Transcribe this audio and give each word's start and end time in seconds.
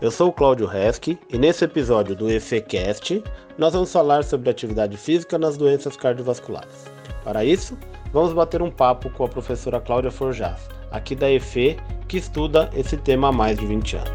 Eu 0.00 0.10
sou 0.10 0.30
o 0.30 0.32
Cláudio 0.32 0.66
Resch 0.66 1.08
e 1.28 1.36
nesse 1.36 1.62
episódio 1.62 2.16
do 2.16 2.30
EFECast 2.30 3.22
nós 3.58 3.74
vamos 3.74 3.92
falar 3.92 4.24
sobre 4.24 4.48
atividade 4.48 4.96
física 4.96 5.36
nas 5.36 5.58
doenças 5.58 5.94
cardiovasculares. 5.94 6.90
Para 7.22 7.44
isso, 7.44 7.76
vamos 8.10 8.32
bater 8.32 8.62
um 8.62 8.70
papo 8.70 9.10
com 9.10 9.24
a 9.24 9.28
professora 9.28 9.78
Cláudia 9.78 10.10
Forjas, 10.10 10.70
aqui 10.90 11.14
da 11.14 11.30
EFE, 11.30 11.76
que 12.08 12.16
estuda 12.16 12.70
esse 12.74 12.96
tema 12.96 13.28
há 13.28 13.32
mais 13.32 13.58
de 13.58 13.66
20 13.66 13.96
anos. 13.96 14.10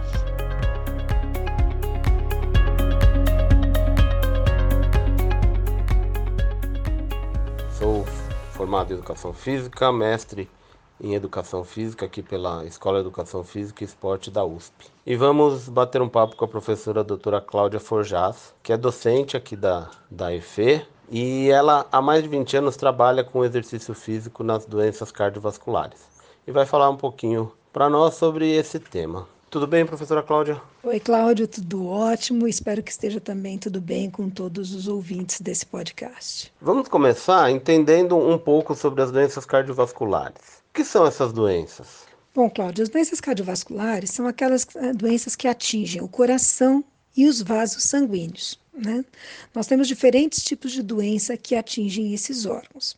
Sou 7.78 8.04
formado 8.54 8.90
em 8.90 8.96
Educação 8.96 9.34
Física, 9.34 9.92
mestre 9.92 10.50
em 11.00 11.14
Educação 11.14 11.64
Física 11.64 12.06
aqui 12.06 12.22
pela 12.22 12.66
Escola 12.66 13.00
de 13.00 13.02
Educação 13.02 13.44
Física 13.44 13.84
e 13.84 13.88
Esporte 13.88 14.32
da 14.32 14.44
USP. 14.44 14.88
E 15.06 15.16
vamos 15.16 15.70
bater 15.70 16.02
um 16.02 16.10
papo 16.10 16.36
com 16.36 16.46
a 16.46 16.48
professora 16.48 17.04
doutora 17.04 17.42
Cláudia 17.42 17.80
Forjas, 17.80 18.54
que 18.64 18.74
é 18.74 18.78
docente 18.78 19.36
aqui 19.36 19.56
da, 19.56 19.90
da 20.10 20.34
EFE, 20.34 20.86
e 21.10 21.50
ela 21.50 21.86
há 21.92 22.02
mais 22.02 22.24
de 22.24 22.30
20 22.30 22.58
anos 22.58 22.78
trabalha 22.78 23.24
com 23.24 23.46
exercício 23.46 23.94
físico 23.94 24.44
nas 24.44 24.66
doenças 24.66 25.12
cardiovasculares. 25.12 26.08
E 26.48 26.52
vai 26.52 26.66
falar 26.66 26.90
um 26.90 26.98
pouquinho 26.98 27.52
para 27.72 27.90
nós 27.90 28.16
sobre 28.16 28.52
esse 28.52 28.80
tema. 28.80 29.28
Tudo 29.56 29.68
bem, 29.68 29.86
professora 29.86 30.22
Cláudia? 30.22 30.62
Oi, 30.84 31.00
Cláudio, 31.00 31.48
tudo 31.48 31.88
ótimo. 31.88 32.46
Espero 32.46 32.84
que 32.84 32.92
esteja 32.92 33.22
também 33.22 33.58
tudo 33.58 33.80
bem 33.80 34.12
com 34.12 34.30
todos 34.30 34.74
os 34.74 34.86
ouvintes 34.86 35.40
desse 35.40 35.66
podcast. 35.66 36.52
Vamos 36.60 36.90
começar 36.90 37.50
entendendo 37.50 38.18
um 38.18 38.38
pouco 38.38 38.76
sobre 38.76 39.02
as 39.02 39.14
doenças 39.14 39.46
cardiovasculares. 39.46 40.62
O 40.70 40.74
que 40.74 40.84
são 40.84 41.08
essas 41.08 41.32
doenças? 41.32 42.04
Bom, 42.36 42.50
Cláudio, 42.50 42.84
as 42.84 42.90
doenças 42.90 43.22
cardiovasculares 43.22 44.10
são 44.10 44.28
aquelas 44.28 44.68
eh, 44.76 44.92
doenças 44.92 45.38
que 45.38 45.48
atingem 45.48 46.02
o 46.02 46.10
coração 46.10 46.84
e 47.16 47.26
os 47.26 47.42
vasos 47.42 47.86
sanguíneos. 47.86 48.60
Né? 48.74 49.06
Nós 49.54 49.68
temos 49.68 49.88
diferentes 49.88 50.44
tipos 50.44 50.74
de 50.74 50.84
doença 50.84 51.38
que 51.38 51.56
atingem 51.56 52.14
esses 52.14 52.46
órgãos. 52.46 52.98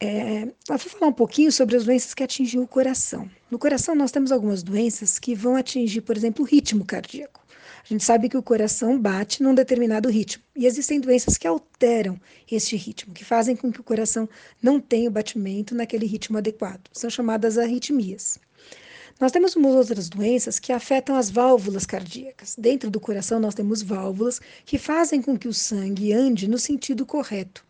É, 0.00 0.42
eu 0.44 0.52
vou 0.68 0.78
falar 0.78 1.08
um 1.08 1.12
pouquinho 1.12 1.50
sobre 1.50 1.76
as 1.76 1.84
doenças 1.84 2.14
que 2.14 2.22
atingem 2.22 2.60
o 2.60 2.68
coração. 2.68 3.28
No 3.50 3.58
coração, 3.58 3.96
nós 3.96 4.12
temos 4.12 4.30
algumas 4.30 4.62
doenças 4.62 5.18
que 5.18 5.34
vão 5.34 5.56
atingir, 5.56 6.02
por 6.02 6.16
exemplo, 6.16 6.44
o 6.44 6.48
ritmo 6.48 6.84
cardíaco. 6.84 7.44
A 7.82 7.88
gente 7.88 8.04
sabe 8.04 8.28
que 8.28 8.36
o 8.36 8.42
coração 8.42 9.00
bate 9.00 9.42
num 9.42 9.54
determinado 9.54 10.08
ritmo. 10.08 10.44
E 10.54 10.66
existem 10.66 11.00
doenças 11.00 11.36
que 11.36 11.48
alteram 11.48 12.20
este 12.50 12.76
ritmo, 12.76 13.12
que 13.12 13.24
fazem 13.24 13.56
com 13.56 13.72
que 13.72 13.80
o 13.80 13.84
coração 13.84 14.28
não 14.62 14.78
tenha 14.78 15.08
o 15.08 15.12
batimento 15.12 15.74
naquele 15.74 16.06
ritmo 16.06 16.38
adequado. 16.38 16.88
São 16.92 17.10
chamadas 17.10 17.58
arritmias. 17.58 18.38
Nós 19.18 19.32
temos 19.32 19.56
umas 19.56 19.74
outras 19.74 20.08
doenças 20.08 20.60
que 20.60 20.72
afetam 20.72 21.16
as 21.16 21.28
válvulas 21.28 21.84
cardíacas. 21.84 22.54
Dentro 22.56 22.88
do 22.88 23.00
coração, 23.00 23.40
nós 23.40 23.54
temos 23.54 23.82
válvulas 23.82 24.40
que 24.64 24.78
fazem 24.78 25.20
com 25.20 25.36
que 25.36 25.48
o 25.48 25.54
sangue 25.54 26.12
ande 26.12 26.46
no 26.46 26.58
sentido 26.58 27.04
correto. 27.04 27.66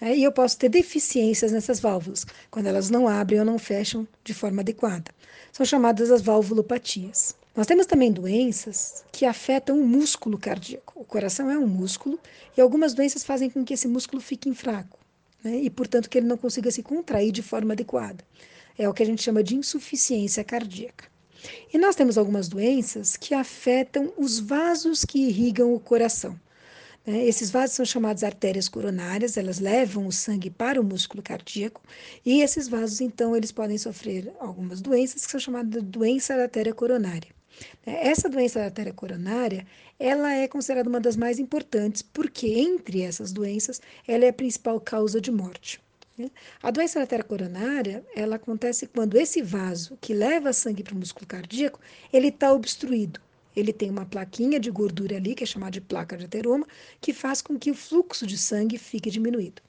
É, 0.00 0.16
e 0.16 0.24
eu 0.24 0.32
posso 0.32 0.58
ter 0.58 0.68
deficiências 0.68 1.52
nessas 1.52 1.78
válvulas, 1.78 2.26
quando 2.50 2.66
elas 2.66 2.90
não 2.90 3.06
abrem 3.06 3.38
ou 3.38 3.46
não 3.46 3.58
fecham 3.58 4.06
de 4.24 4.34
forma 4.34 4.60
adequada. 4.60 5.12
São 5.52 5.64
chamadas 5.64 6.10
as 6.10 6.22
valvulopatias. 6.22 7.36
Nós 7.54 7.66
temos 7.66 7.86
também 7.86 8.10
doenças 8.10 9.04
que 9.12 9.26
afetam 9.26 9.78
o 9.78 9.86
músculo 9.86 10.38
cardíaco. 10.38 10.98
O 10.98 11.04
coração 11.04 11.50
é 11.50 11.58
um 11.58 11.66
músculo 11.66 12.18
e 12.56 12.60
algumas 12.60 12.94
doenças 12.94 13.22
fazem 13.22 13.50
com 13.50 13.64
que 13.64 13.74
esse 13.74 13.86
músculo 13.86 14.22
fique 14.22 14.52
fraco 14.54 14.98
né? 15.44 15.56
e, 15.56 15.68
portanto, 15.68 16.08
que 16.08 16.18
ele 16.18 16.26
não 16.26 16.36
consiga 16.36 16.70
se 16.70 16.82
contrair 16.82 17.32
de 17.32 17.42
forma 17.42 17.74
adequada. 17.74 18.24
É 18.78 18.88
o 18.88 18.94
que 18.94 19.02
a 19.02 19.06
gente 19.06 19.22
chama 19.22 19.42
de 19.42 19.54
insuficiência 19.54 20.42
cardíaca. 20.42 21.06
E 21.72 21.78
nós 21.78 21.96
temos 21.96 22.16
algumas 22.16 22.48
doenças 22.48 23.16
que 23.16 23.34
afetam 23.34 24.12
os 24.16 24.38
vasos 24.38 25.04
que 25.04 25.18
irrigam 25.18 25.74
o 25.74 25.80
coração. 25.80 26.38
Né? 27.06 27.24
Esses 27.26 27.50
vasos 27.50 27.76
são 27.76 27.84
chamados 27.84 28.22
artérias 28.22 28.68
coronárias, 28.68 29.36
elas 29.36 29.58
levam 29.58 30.06
o 30.06 30.12
sangue 30.12 30.50
para 30.50 30.80
o 30.80 30.84
músculo 30.84 31.22
cardíaco, 31.22 31.82
e 32.24 32.40
esses 32.42 32.68
vasos, 32.68 33.00
então, 33.00 33.36
eles 33.36 33.52
podem 33.52 33.78
sofrer 33.78 34.32
algumas 34.38 34.80
doenças 34.80 35.24
que 35.24 35.30
são 35.30 35.40
chamadas 35.40 35.82
de 35.82 35.88
doença 35.88 36.36
da 36.36 36.44
artéria 36.44 36.74
coronária. 36.74 37.28
Né? 37.86 38.06
Essa 38.06 38.28
doença 38.28 38.60
da 38.60 38.66
artéria 38.66 38.92
coronária, 38.92 39.66
ela 39.98 40.32
é 40.32 40.48
considerada 40.48 40.88
uma 40.88 41.00
das 41.00 41.16
mais 41.16 41.38
importantes, 41.38 42.02
porque 42.02 42.46
entre 42.48 43.02
essas 43.02 43.32
doenças, 43.32 43.80
ela 44.06 44.24
é 44.24 44.28
a 44.28 44.32
principal 44.32 44.80
causa 44.80 45.20
de 45.20 45.30
morte. 45.30 45.80
Né? 46.16 46.30
A 46.62 46.70
doença 46.70 46.98
da 46.98 47.02
artéria 47.02 47.24
coronária, 47.24 48.04
ela 48.14 48.36
acontece 48.36 48.86
quando 48.86 49.18
esse 49.18 49.42
vaso 49.42 49.98
que 50.00 50.14
leva 50.14 50.52
sangue 50.52 50.82
para 50.82 50.94
o 50.94 50.98
músculo 50.98 51.26
cardíaco, 51.26 51.80
ele 52.12 52.28
está 52.28 52.52
obstruído. 52.52 53.20
Ele 53.54 53.72
tem 53.72 53.90
uma 53.90 54.06
plaquinha 54.06 54.58
de 54.58 54.70
gordura 54.70 55.16
ali, 55.16 55.34
que 55.34 55.44
é 55.44 55.46
chamada 55.46 55.72
de 55.72 55.80
placa 55.80 56.16
de 56.16 56.24
ateroma, 56.24 56.66
que 57.00 57.12
faz 57.12 57.42
com 57.42 57.58
que 57.58 57.70
o 57.70 57.74
fluxo 57.74 58.26
de 58.26 58.38
sangue 58.38 58.78
fique 58.78 59.10
diminuído. 59.10 59.62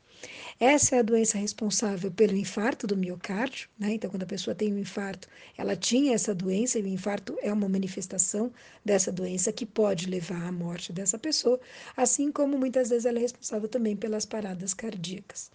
Essa 0.60 0.96
é 0.96 1.00
a 1.00 1.04
doença 1.04 1.38
responsável 1.38 2.10
pelo 2.12 2.36
infarto 2.36 2.88
do 2.88 2.96
miocárdio, 2.96 3.68
né? 3.78 3.94
Então, 3.94 4.10
quando 4.10 4.24
a 4.24 4.28
pessoa 4.28 4.56
tem 4.56 4.74
um 4.74 4.80
infarto, 4.80 5.28
ela 5.58 5.76
tinha 5.76 6.14
essa 6.14 6.34
doença, 6.34 6.80
e 6.80 6.84
o 6.84 6.88
infarto 6.88 7.38
é 7.42 7.52
uma 7.52 7.68
manifestação 7.68 8.52
dessa 8.86 9.12
doença 9.12 9.52
que 9.52 9.66
pode 9.66 10.08
levar 10.10 10.48
à 10.48 10.52
morte 10.52 10.94
dessa 10.94 11.18
pessoa, 11.20 11.60
assim 11.98 12.32
como 12.32 12.58
muitas 12.58 12.90
vezes 12.90 13.06
ela 13.06 13.18
é 13.18 13.22
responsável 13.22 13.68
também 13.68 13.96
pelas 13.96 14.26
paradas 14.26 14.74
cardíacas. 14.74 15.52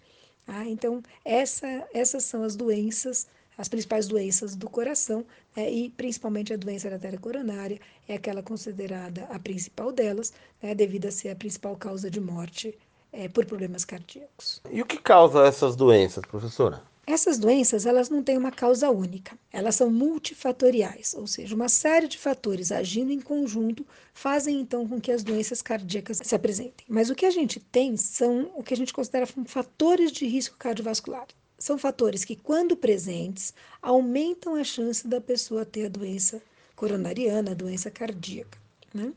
Ah, 0.47 0.65
então, 0.67 1.01
essa, 1.23 1.87
essas 1.93 2.23
são 2.23 2.43
as 2.43 2.55
doenças 2.55 3.27
as 3.59 3.67
principais 3.67 4.07
doenças 4.07 4.55
do 4.55 4.69
coração 4.69 5.25
né, 5.55 5.69
e 5.69 5.89
principalmente 5.89 6.53
a 6.53 6.57
doença 6.57 6.87
da 6.87 6.95
artéria 6.95 7.19
coronária 7.19 7.77
é 8.07 8.15
aquela 8.15 8.41
considerada 8.41 9.25
a 9.29 9.37
principal 9.37 9.91
delas, 9.91 10.31
né, 10.63 10.73
devido 10.73 11.07
a 11.07 11.11
ser 11.11 11.29
a 11.29 11.35
principal 11.35 11.75
causa 11.75 12.09
de 12.09 12.21
morte 12.21 12.75
é, 13.11 13.27
por 13.27 13.45
problemas 13.45 13.83
cardíacos. 13.83 14.61
E 14.71 14.81
o 14.81 14.85
que 14.85 14.97
causa 14.97 15.45
essas 15.45 15.75
doenças, 15.75 16.23
professora? 16.25 16.81
Essas 17.05 17.37
doenças, 17.37 17.85
elas 17.85 18.09
não 18.09 18.23
têm 18.23 18.37
uma 18.37 18.51
causa 18.51 18.89
única, 18.91 19.37
elas 19.51 19.75
são 19.75 19.89
multifatoriais, 19.89 21.13
ou 21.15 21.27
seja, 21.27 21.53
uma 21.53 21.67
série 21.67 22.07
de 22.07 22.17
fatores 22.17 22.71
agindo 22.71 23.11
em 23.11 23.19
conjunto 23.19 23.85
fazem 24.13 24.61
então 24.61 24.87
com 24.87 25.01
que 25.01 25.11
as 25.11 25.23
doenças 25.23 25.61
cardíacas 25.61 26.21
se 26.23 26.35
apresentem. 26.35 26.85
Mas 26.87 27.09
o 27.09 27.15
que 27.15 27.25
a 27.25 27.31
gente 27.31 27.59
tem 27.59 27.97
são 27.97 28.51
o 28.55 28.63
que 28.63 28.73
a 28.73 28.77
gente 28.77 28.93
considera 28.93 29.25
fatores 29.25 30.13
de 30.13 30.25
risco 30.27 30.55
cardiovascular. 30.57 31.27
São 31.59 31.77
fatores 31.77 32.23
que, 32.23 32.35
quando 32.35 32.75
presentes, 32.75 33.53
aumentam 33.81 34.55
a 34.55 34.63
chance 34.63 35.05
da 35.05 35.19
pessoa 35.19 35.65
ter 35.65 35.85
a 35.85 35.89
doença 35.89 36.41
coronariana, 36.75 37.51
a 37.51 37.53
doença 37.53 37.91
cardíaca. 37.91 38.57
Né? 38.93 39.13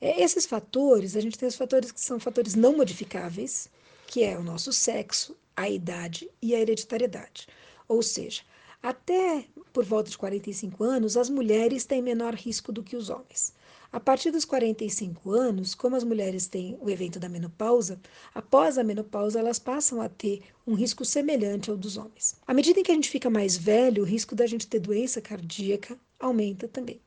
É, 0.00 0.22
esses 0.22 0.46
fatores, 0.46 1.16
a 1.16 1.20
gente 1.20 1.36
tem 1.36 1.48
os 1.48 1.56
fatores 1.56 1.90
que 1.90 2.00
são 2.00 2.20
fatores 2.20 2.54
não 2.54 2.76
modificáveis, 2.76 3.68
que 4.06 4.22
é 4.22 4.38
o 4.38 4.42
nosso 4.42 4.72
sexo, 4.72 5.36
a 5.56 5.68
idade 5.68 6.30
e 6.40 6.54
a 6.54 6.60
hereditariedade. 6.60 7.48
Ou 7.88 8.02
seja, 8.02 8.42
até 8.82 9.44
por 9.72 9.84
volta 9.84 10.10
de 10.10 10.18
45 10.18 10.84
anos, 10.84 11.16
as 11.16 11.28
mulheres 11.28 11.84
têm 11.84 12.02
menor 12.02 12.34
risco 12.34 12.72
do 12.72 12.82
que 12.82 12.96
os 12.96 13.10
homens. 13.10 13.52
A 13.92 14.00
partir 14.00 14.30
dos 14.30 14.46
45 14.46 15.30
anos, 15.32 15.74
como 15.74 15.94
as 15.94 16.02
mulheres 16.02 16.46
têm 16.46 16.78
o 16.80 16.88
evento 16.88 17.20
da 17.20 17.28
menopausa, 17.28 18.00
após 18.34 18.78
a 18.78 18.82
menopausa 18.82 19.38
elas 19.38 19.58
passam 19.58 20.00
a 20.00 20.08
ter 20.08 20.40
um 20.66 20.72
risco 20.72 21.04
semelhante 21.04 21.68
ao 21.68 21.76
dos 21.76 21.98
homens. 21.98 22.36
À 22.46 22.54
medida 22.54 22.80
em 22.80 22.82
que 22.82 22.90
a 22.90 22.94
gente 22.94 23.10
fica 23.10 23.28
mais 23.28 23.54
velho, 23.54 24.02
o 24.02 24.06
risco 24.06 24.34
da 24.34 24.46
gente 24.46 24.66
ter 24.66 24.80
doença 24.80 25.20
cardíaca 25.20 25.98
aumenta 26.18 26.66
também. 26.66 27.02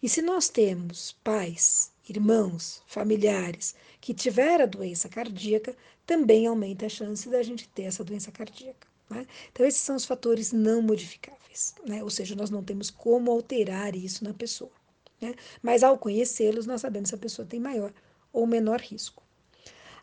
E 0.00 0.08
se 0.08 0.22
nós 0.22 0.48
temos 0.48 1.16
pais, 1.24 1.90
irmãos, 2.08 2.80
familiares 2.86 3.74
que 4.00 4.14
tiveram 4.14 4.62
a 4.62 4.68
doença 4.68 5.08
cardíaca, 5.08 5.76
também 6.06 6.46
aumenta 6.46 6.86
a 6.86 6.88
chance 6.88 7.28
da 7.28 7.42
gente 7.42 7.68
ter 7.70 7.82
essa 7.82 8.04
doença 8.04 8.30
cardíaca. 8.30 8.86
Né? 9.10 9.26
Então, 9.50 9.66
esses 9.66 9.80
são 9.80 9.96
os 9.96 10.04
fatores 10.04 10.52
não 10.52 10.80
modificáveis, 10.80 11.74
né? 11.84 12.04
ou 12.04 12.10
seja, 12.10 12.36
nós 12.36 12.50
não 12.50 12.62
temos 12.62 12.88
como 12.88 13.32
alterar 13.32 13.96
isso 13.96 14.22
na 14.22 14.32
pessoa. 14.32 14.70
Né? 15.20 15.34
Mas 15.62 15.82
ao 15.82 15.98
conhecê-los, 15.98 16.66
nós 16.66 16.80
sabemos 16.80 17.08
se 17.08 17.14
a 17.14 17.18
pessoa 17.18 17.46
tem 17.46 17.60
maior 17.60 17.92
ou 18.32 18.46
menor 18.46 18.80
risco. 18.80 19.22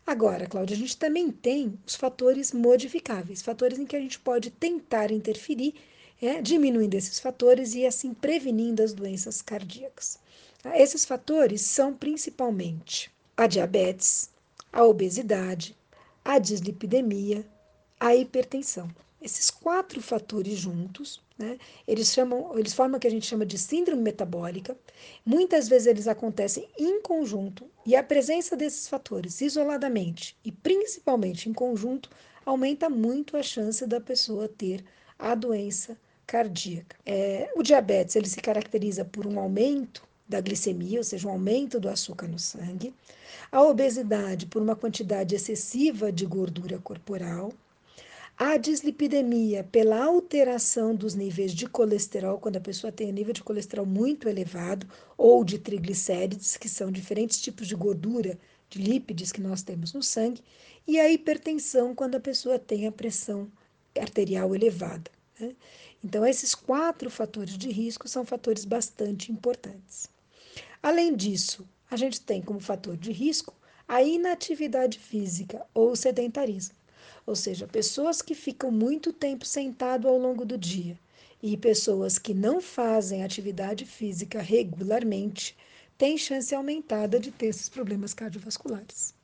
Agora, 0.06 0.46
Cláudia, 0.46 0.74
a 0.74 0.78
gente 0.78 0.96
também 0.96 1.30
tem 1.30 1.78
os 1.86 1.94
fatores 1.94 2.52
modificáveis, 2.52 3.42
fatores 3.42 3.78
em 3.78 3.84
que 3.84 3.96
a 3.96 4.00
gente 4.00 4.18
pode 4.18 4.50
tentar 4.50 5.10
interferir, 5.10 5.74
é, 6.20 6.40
diminuindo 6.40 6.94
esses 6.94 7.20
fatores 7.20 7.74
e 7.74 7.84
assim 7.84 8.14
prevenindo 8.14 8.82
as 8.82 8.94
doenças 8.94 9.42
cardíacas. 9.42 10.18
Esses 10.74 11.04
fatores 11.04 11.60
são 11.60 11.94
principalmente 11.94 13.10
a 13.36 13.46
diabetes, 13.46 14.30
a 14.72 14.82
obesidade, 14.82 15.76
a 16.24 16.38
dislipidemia, 16.38 17.46
a 18.00 18.16
hipertensão. 18.16 18.88
Esses 19.20 19.50
quatro 19.50 20.00
fatores 20.00 20.58
juntos, 20.58 21.20
né, 21.36 21.58
eles 21.86 22.12
chamam, 22.12 22.56
eles 22.58 22.72
formam 22.72 22.98
o 22.98 23.00
que 23.00 23.06
a 23.06 23.10
gente 23.10 23.26
chama 23.26 23.44
de 23.44 23.58
síndrome 23.58 24.02
metabólica. 24.02 24.76
Muitas 25.24 25.68
vezes 25.68 25.86
eles 25.86 26.06
acontecem 26.06 26.68
em 26.78 27.00
conjunto 27.02 27.66
e 27.84 27.96
a 27.96 28.02
presença 28.02 28.56
desses 28.56 28.88
fatores 28.88 29.40
isoladamente 29.40 30.36
e 30.44 30.52
principalmente 30.52 31.48
em 31.48 31.52
conjunto 31.52 32.10
aumenta 32.44 32.88
muito 32.88 33.36
a 33.36 33.42
chance 33.42 33.86
da 33.86 34.00
pessoa 34.00 34.48
ter 34.48 34.84
a 35.18 35.34
doença 35.34 35.98
cardíaca. 36.26 36.96
É, 37.04 37.50
o 37.56 37.62
diabetes 37.62 38.14
ele 38.14 38.28
se 38.28 38.40
caracteriza 38.40 39.04
por 39.04 39.26
um 39.26 39.38
aumento 39.40 40.06
da 40.28 40.40
glicemia, 40.40 40.98
ou 40.98 41.04
seja, 41.04 41.26
um 41.26 41.32
aumento 41.32 41.80
do 41.80 41.88
açúcar 41.88 42.28
no 42.28 42.38
sangue, 42.38 42.94
a 43.50 43.62
obesidade 43.62 44.46
por 44.46 44.60
uma 44.60 44.76
quantidade 44.76 45.34
excessiva 45.34 46.12
de 46.12 46.26
gordura 46.26 46.78
corporal, 46.78 47.50
a 48.40 48.56
dislipidemia 48.56 49.64
pela 49.64 50.04
alteração 50.04 50.94
dos 50.94 51.16
níveis 51.16 51.52
de 51.52 51.66
colesterol, 51.66 52.38
quando 52.38 52.54
a 52.54 52.60
pessoa 52.60 52.92
tem 52.92 53.08
um 53.08 53.12
nível 53.12 53.32
de 53.32 53.42
colesterol 53.42 53.84
muito 53.84 54.28
elevado, 54.28 54.86
ou 55.16 55.42
de 55.42 55.58
triglicérides, 55.58 56.56
que 56.56 56.68
são 56.68 56.88
diferentes 56.92 57.40
tipos 57.40 57.66
de 57.66 57.74
gordura, 57.74 58.38
de 58.70 58.80
lípides 58.80 59.32
que 59.32 59.40
nós 59.40 59.62
temos 59.62 59.92
no 59.92 60.04
sangue, 60.04 60.40
e 60.86 61.00
a 61.00 61.10
hipertensão, 61.10 61.96
quando 61.96 62.14
a 62.14 62.20
pessoa 62.20 62.60
tem 62.60 62.86
a 62.86 62.92
pressão 62.92 63.50
arterial 64.00 64.54
elevada. 64.54 65.10
Né? 65.40 65.56
Então, 66.04 66.24
esses 66.24 66.54
quatro 66.54 67.10
fatores 67.10 67.58
de 67.58 67.72
risco 67.72 68.06
são 68.06 68.24
fatores 68.24 68.64
bastante 68.64 69.32
importantes. 69.32 70.08
Além 70.80 71.16
disso, 71.16 71.68
a 71.90 71.96
gente 71.96 72.20
tem 72.20 72.40
como 72.40 72.60
fator 72.60 72.96
de 72.96 73.10
risco 73.10 73.52
a 73.88 74.00
inatividade 74.00 74.96
física 74.96 75.66
ou 75.74 75.96
sedentarismo 75.96 76.77
ou 77.28 77.36
seja, 77.36 77.66
pessoas 77.66 78.22
que 78.22 78.34
ficam 78.34 78.70
muito 78.70 79.12
tempo 79.12 79.44
sentado 79.44 80.08
ao 80.08 80.16
longo 80.16 80.46
do 80.46 80.56
dia 80.56 80.98
e 81.42 81.58
pessoas 81.58 82.18
que 82.18 82.32
não 82.32 82.58
fazem 82.58 83.22
atividade 83.22 83.84
física 83.84 84.40
regularmente 84.40 85.54
têm 85.98 86.16
chance 86.16 86.54
aumentada 86.54 87.20
de 87.20 87.30
ter 87.30 87.48
esses 87.48 87.68
problemas 87.68 88.14
cardiovasculares. 88.14 89.14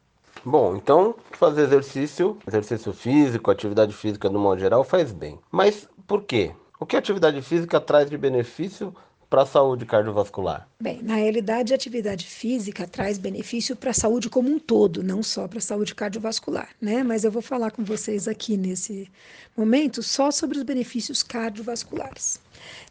Bom, 0.44 0.76
então 0.76 1.14
fazer 1.32 1.62
exercício, 1.62 2.36
exercício 2.46 2.92
físico, 2.92 3.50
atividade 3.50 3.94
física 3.94 4.28
no 4.28 4.38
modo 4.38 4.60
geral 4.60 4.84
faz 4.84 5.10
bem. 5.10 5.38
Mas 5.50 5.88
por 6.06 6.24
quê? 6.24 6.54
O 6.78 6.84
que 6.84 6.96
a 6.96 6.98
atividade 6.98 7.40
física 7.40 7.80
traz 7.80 8.10
de 8.10 8.18
benefício 8.18 8.94
para 9.34 9.42
a 9.42 9.46
saúde 9.46 9.84
cardiovascular? 9.84 10.68
Bem, 10.80 11.02
na 11.02 11.16
realidade, 11.16 11.72
a 11.72 11.74
atividade 11.74 12.24
física 12.24 12.86
traz 12.86 13.18
benefício 13.18 13.74
para 13.74 13.90
a 13.90 13.94
saúde 13.94 14.30
como 14.30 14.48
um 14.48 14.60
todo, 14.60 15.02
não 15.02 15.24
só 15.24 15.48
para 15.48 15.58
a 15.58 15.60
saúde 15.60 15.92
cardiovascular, 15.92 16.68
né? 16.80 17.02
Mas 17.02 17.24
eu 17.24 17.32
vou 17.32 17.42
falar 17.42 17.72
com 17.72 17.82
vocês 17.82 18.28
aqui 18.28 18.56
nesse 18.56 19.10
momento 19.56 20.04
só 20.04 20.30
sobre 20.30 20.56
os 20.56 20.62
benefícios 20.62 21.20
cardiovasculares. 21.24 22.40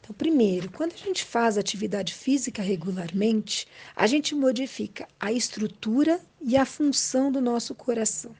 Então, 0.02 0.14
primeiro, 0.14 0.70
quando 0.70 0.92
a 0.92 0.98
gente 0.98 1.24
faz 1.24 1.58
atividade 1.58 2.14
física 2.14 2.62
regularmente, 2.62 3.66
a 3.96 4.06
gente 4.06 4.36
modifica 4.36 5.08
a 5.18 5.32
estrutura 5.32 6.20
e 6.42 6.58
a 6.58 6.66
função 6.66 7.32
do 7.32 7.40
nosso 7.40 7.74
coração 7.74 8.36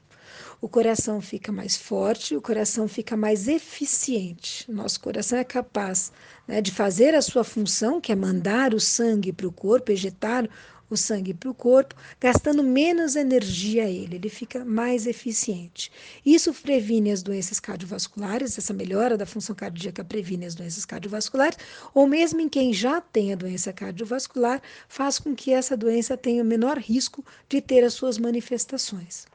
o 0.64 0.68
coração 0.68 1.20
fica 1.20 1.52
mais 1.52 1.76
forte, 1.76 2.34
o 2.34 2.40
coração 2.40 2.88
fica 2.88 3.14
mais 3.14 3.48
eficiente. 3.48 4.64
Nosso 4.72 4.98
coração 4.98 5.38
é 5.38 5.44
capaz 5.44 6.10
né, 6.48 6.62
de 6.62 6.70
fazer 6.70 7.14
a 7.14 7.20
sua 7.20 7.44
função, 7.44 8.00
que 8.00 8.10
é 8.10 8.16
mandar 8.16 8.72
o 8.72 8.80
sangue 8.80 9.30
para 9.30 9.46
o 9.46 9.52
corpo, 9.52 9.92
ejetar 9.92 10.48
o 10.88 10.96
sangue 10.96 11.34
para 11.34 11.50
o 11.50 11.54
corpo, 11.54 11.94
gastando 12.18 12.62
menos 12.62 13.14
energia 13.14 13.84
a 13.84 13.90
ele, 13.90 14.16
ele 14.16 14.30
fica 14.30 14.64
mais 14.64 15.06
eficiente. 15.06 15.92
Isso 16.24 16.50
previne 16.54 17.12
as 17.12 17.22
doenças 17.22 17.60
cardiovasculares, 17.60 18.56
essa 18.56 18.72
melhora 18.72 19.18
da 19.18 19.26
função 19.26 19.54
cardíaca 19.54 20.02
previne 20.02 20.46
as 20.46 20.54
doenças 20.54 20.86
cardiovasculares, 20.86 21.58
ou 21.92 22.06
mesmo 22.06 22.40
em 22.40 22.48
quem 22.48 22.72
já 22.72 23.02
tem 23.02 23.34
a 23.34 23.36
doença 23.36 23.70
cardiovascular, 23.70 24.62
faz 24.88 25.18
com 25.18 25.34
que 25.34 25.52
essa 25.52 25.76
doença 25.76 26.16
tenha 26.16 26.42
o 26.42 26.46
menor 26.46 26.78
risco 26.78 27.22
de 27.50 27.60
ter 27.60 27.84
as 27.84 27.92
suas 27.92 28.16
manifestações. 28.16 29.26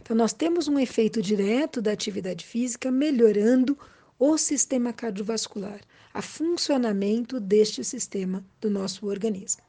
Então, 0.00 0.16
nós 0.16 0.32
temos 0.32 0.68
um 0.68 0.78
efeito 0.78 1.20
direto 1.22 1.80
da 1.80 1.92
atividade 1.92 2.44
física 2.44 2.90
melhorando 2.90 3.78
o 4.18 4.36
sistema 4.38 4.92
cardiovascular, 4.92 5.80
a 6.12 6.22
funcionamento 6.22 7.38
deste 7.38 7.84
sistema 7.84 8.44
do 8.60 8.70
nosso 8.70 9.06
organismo. 9.06 9.62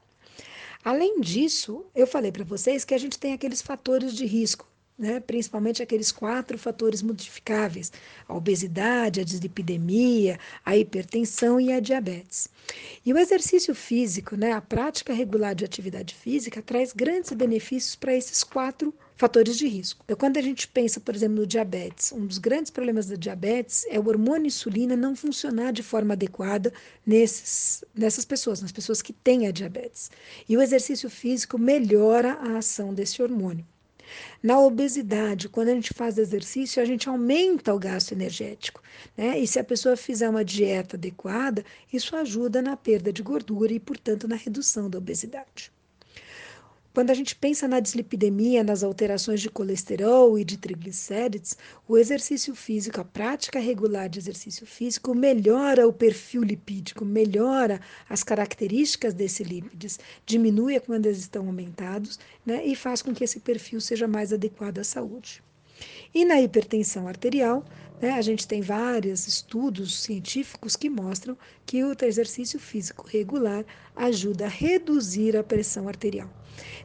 Além 0.83 1.19
disso, 1.19 1.85
eu 1.93 2.07
falei 2.07 2.31
para 2.31 2.45
vocês 2.45 2.85
que 2.85 2.93
a 2.93 2.97
gente 2.97 3.19
tem 3.19 3.33
aqueles 3.33 3.61
fatores 3.61 4.13
de 4.13 4.25
risco, 4.25 4.65
né? 4.97 5.19
principalmente 5.19 5.83
aqueles 5.83 6.11
quatro 6.11 6.57
fatores 6.57 7.01
modificáveis: 7.01 7.91
a 8.27 8.33
obesidade, 8.35 9.21
a 9.21 9.23
dislipidemia, 9.23 10.39
a 10.65 10.75
hipertensão 10.75 11.59
e 11.59 11.71
a 11.71 11.79
diabetes. 11.79 12.49
E 13.05 13.13
o 13.13 13.17
exercício 13.17 13.75
físico, 13.75 14.35
né? 14.35 14.51
a 14.51 14.61
prática 14.61 15.13
regular 15.13 15.53
de 15.53 15.65
atividade 15.65 16.15
física, 16.15 16.61
traz 16.61 16.93
grandes 16.93 17.31
benefícios 17.31 17.95
para 17.95 18.15
esses 18.15 18.43
quatro 18.43 18.93
fatores 19.15 19.57
de 19.57 19.67
risco. 19.67 20.03
Então, 20.05 20.15
quando 20.15 20.37
a 20.37 20.41
gente 20.41 20.67
pensa, 20.67 20.99
por 20.99 21.15
exemplo, 21.15 21.37
no 21.37 21.47
diabetes, 21.47 22.11
um 22.11 22.25
dos 22.25 22.37
grandes 22.37 22.71
problemas 22.71 23.07
da 23.07 23.15
diabetes 23.15 23.85
é 23.89 23.99
o 23.99 24.07
hormônio 24.07 24.47
insulina 24.47 24.95
não 24.95 25.15
funcionar 25.15 25.73
de 25.73 25.81
forma 25.81 26.13
adequada 26.13 26.71
nesses, 27.05 27.83
nessas 27.95 28.25
pessoas, 28.25 28.61
nas 28.61 28.71
pessoas 28.71 29.01
que 29.01 29.11
têm 29.11 29.47
a 29.47 29.51
diabetes. 29.51 30.11
E 30.47 30.55
o 30.55 30.61
exercício 30.61 31.09
físico 31.09 31.57
melhora 31.57 32.33
a 32.33 32.57
ação 32.57 32.93
desse 32.93 33.21
hormônio. 33.21 33.65
Na 34.41 34.59
obesidade, 34.59 35.49
quando 35.49 35.69
a 35.69 35.73
gente 35.73 35.93
faz 35.93 36.17
exercício, 36.17 36.81
a 36.81 36.85
gente 36.85 37.09
aumenta 37.09 37.73
o 37.73 37.79
gasto 37.79 38.11
energético. 38.11 38.81
Né? 39.15 39.39
E 39.39 39.47
se 39.47 39.59
a 39.59 39.63
pessoa 39.63 39.95
fizer 39.97 40.29
uma 40.29 40.45
dieta 40.45 40.95
adequada, 40.95 41.63
isso 41.91 42.15
ajuda 42.15 42.61
na 42.61 42.75
perda 42.75 43.11
de 43.11 43.21
gordura 43.21 43.73
e, 43.73 43.79
portanto, 43.79 44.27
na 44.27 44.35
redução 44.35 44.89
da 44.89 44.97
obesidade. 44.97 45.71
Quando 46.97 47.11
a 47.11 47.13
gente 47.13 47.35
pensa 47.35 47.67
na 47.67 47.79
dislipidemia, 47.79 48.63
nas 48.63 48.81
alterações 48.81 49.39
de 49.39 49.51
colesterol 49.51 50.39
e 50.39 50.43
de 50.43 50.57
triglicérides, 50.57 51.55
o 51.87 51.95
exercício 51.95 52.55
físico, 52.55 52.99
a 52.99 53.05
prática 53.05 53.59
regular 53.59 54.09
de 54.09 54.17
exercício 54.17 54.65
físico, 54.65 55.13
melhora 55.13 55.87
o 55.87 55.93
perfil 55.93 56.41
lipídico, 56.41 57.05
melhora 57.05 57.79
as 58.09 58.23
características 58.23 59.13
desses 59.13 59.45
lípides, 59.45 59.99
diminui 60.25 60.79
quando 60.79 61.05
eles 61.05 61.19
estão 61.19 61.45
aumentados 61.45 62.17
né, 62.43 62.65
e 62.65 62.75
faz 62.75 63.03
com 63.03 63.13
que 63.13 63.23
esse 63.23 63.41
perfil 63.41 63.79
seja 63.79 64.07
mais 64.07 64.33
adequado 64.33 64.79
à 64.79 64.83
saúde. 64.83 65.43
E 66.13 66.25
na 66.25 66.41
hipertensão 66.41 67.07
arterial, 67.07 67.63
né, 68.01 68.11
a 68.11 68.21
gente 68.21 68.47
tem 68.47 68.61
vários 68.61 69.27
estudos 69.27 69.99
científicos 70.01 70.75
que 70.75 70.89
mostram 70.89 71.37
que 71.65 71.83
o 71.83 71.95
exercício 72.03 72.59
físico 72.59 73.07
regular 73.07 73.65
ajuda 73.95 74.45
a 74.45 74.49
reduzir 74.49 75.35
a 75.35 75.43
pressão 75.43 75.87
arterial. 75.87 76.29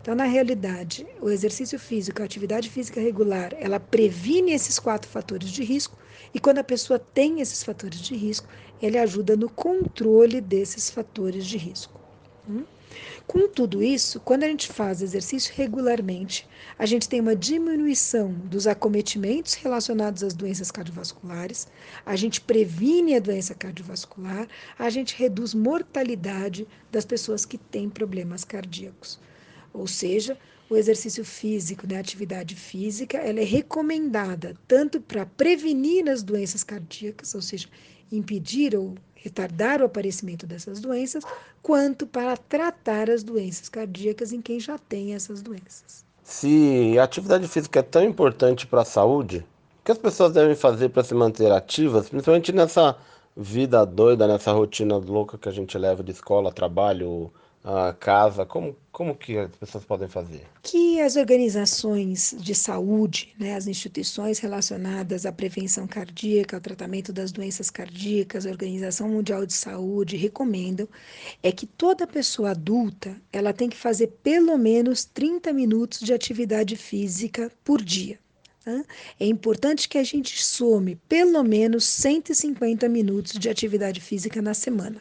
Então, 0.00 0.14
na 0.14 0.24
realidade, 0.24 1.06
o 1.20 1.30
exercício 1.30 1.78
físico, 1.78 2.20
a 2.20 2.24
atividade 2.24 2.68
física 2.68 3.00
regular, 3.00 3.54
ela 3.58 3.80
previne 3.80 4.52
esses 4.52 4.78
quatro 4.78 5.08
fatores 5.08 5.50
de 5.50 5.62
risco 5.62 5.96
e 6.34 6.40
quando 6.40 6.58
a 6.58 6.64
pessoa 6.64 6.98
tem 6.98 7.40
esses 7.40 7.62
fatores 7.62 8.00
de 8.00 8.14
risco, 8.14 8.48
ele 8.80 8.98
ajuda 8.98 9.36
no 9.36 9.48
controle 9.48 10.40
desses 10.40 10.90
fatores 10.90 11.46
de 11.46 11.56
risco. 11.56 12.00
Hum? 12.48 12.64
Com 13.26 13.48
tudo 13.48 13.82
isso, 13.82 14.20
quando 14.20 14.44
a 14.44 14.48
gente 14.48 14.68
faz 14.68 15.00
exercício 15.02 15.52
regularmente, 15.56 16.46
a 16.78 16.86
gente 16.86 17.08
tem 17.08 17.20
uma 17.20 17.36
diminuição 17.36 18.32
dos 18.32 18.66
acometimentos 18.66 19.54
relacionados 19.54 20.22
às 20.22 20.34
doenças 20.34 20.70
cardiovasculares, 20.70 21.68
a 22.04 22.16
gente 22.16 22.40
previne 22.40 23.14
a 23.14 23.20
doença 23.20 23.54
cardiovascular, 23.54 24.48
a 24.78 24.90
gente 24.90 25.14
reduz 25.16 25.54
mortalidade 25.54 26.66
das 26.90 27.04
pessoas 27.04 27.44
que 27.44 27.58
têm 27.58 27.88
problemas 27.88 28.44
cardíacos. 28.44 29.18
Ou 29.72 29.86
seja, 29.86 30.36
o 30.68 30.76
exercício 30.76 31.24
físico, 31.24 31.86
né, 31.86 31.96
a 31.96 32.00
atividade 32.00 32.54
física, 32.54 33.18
ela 33.18 33.40
é 33.40 33.44
recomendada 33.44 34.54
tanto 34.66 35.00
para 35.00 35.26
prevenir 35.26 36.08
as 36.08 36.22
doenças 36.22 36.64
cardíacas, 36.64 37.34
ou 37.34 37.42
seja, 37.42 37.68
impedir 38.10 38.74
ou 38.76 38.94
retardar 39.22 39.80
o 39.80 39.84
aparecimento 39.84 40.46
dessas 40.46 40.80
doenças, 40.80 41.24
quanto 41.62 42.06
para 42.06 42.36
tratar 42.36 43.08
as 43.08 43.22
doenças 43.22 43.68
cardíacas 43.68 44.32
em 44.32 44.42
quem 44.42 44.58
já 44.58 44.76
tem 44.76 45.14
essas 45.14 45.40
doenças. 45.40 46.04
Se 46.24 46.98
a 46.98 47.04
atividade 47.04 47.46
física 47.46 47.80
é 47.80 47.82
tão 47.82 48.02
importante 48.02 48.66
para 48.66 48.82
a 48.82 48.84
saúde, 48.84 49.38
o 49.80 49.84
que 49.84 49.92
as 49.92 49.98
pessoas 49.98 50.32
devem 50.32 50.56
fazer 50.56 50.88
para 50.88 51.04
se 51.04 51.14
manter 51.14 51.52
ativas, 51.52 52.08
principalmente 52.08 52.52
nessa 52.52 52.96
vida 53.36 53.84
doida, 53.86 54.26
nessa 54.26 54.52
rotina 54.52 54.96
louca 54.96 55.38
que 55.38 55.48
a 55.48 55.52
gente 55.52 55.78
leva 55.78 56.02
de 56.02 56.10
escola, 56.10 56.52
trabalho, 56.52 57.32
a 57.64 57.92
casa? 57.92 58.44
Como, 58.44 58.76
como 58.90 59.14
que 59.14 59.38
as 59.38 59.54
pessoas 59.56 59.84
podem 59.84 60.08
fazer? 60.08 60.42
Que 60.62 61.00
as 61.00 61.16
organizações 61.16 62.34
de 62.38 62.54
saúde, 62.54 63.34
né, 63.38 63.54
as 63.54 63.66
instituições 63.66 64.38
relacionadas 64.38 65.24
à 65.24 65.32
prevenção 65.32 65.86
cardíaca, 65.86 66.56
ao 66.56 66.60
tratamento 66.60 67.12
das 67.12 67.30
doenças 67.30 67.70
cardíacas, 67.70 68.46
a 68.46 68.50
Organização 68.50 69.08
Mundial 69.08 69.46
de 69.46 69.52
Saúde 69.52 70.16
recomendam 70.16 70.88
é 71.42 71.52
que 71.52 71.66
toda 71.66 72.06
pessoa 72.06 72.50
adulta 72.50 73.16
ela 73.32 73.52
tem 73.52 73.68
que 73.68 73.76
fazer 73.76 74.08
pelo 74.22 74.56
menos 74.58 75.04
30 75.04 75.52
minutos 75.52 76.00
de 76.00 76.12
atividade 76.12 76.76
física 76.76 77.50
por 77.64 77.80
dia. 77.80 78.18
Tá? 78.64 78.84
É 79.18 79.26
importante 79.26 79.88
que 79.88 79.98
a 79.98 80.04
gente 80.04 80.42
some 80.42 80.96
pelo 81.08 81.42
menos 81.42 81.84
150 81.84 82.88
minutos 82.88 83.32
de 83.32 83.48
atividade 83.48 84.00
física 84.00 84.40
na 84.40 84.54
semana. 84.54 85.00